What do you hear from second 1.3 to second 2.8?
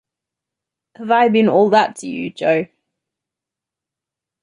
all that to you, Jo?